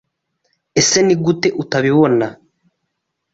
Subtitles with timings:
[0.79, 2.27] eseNigute utabibona?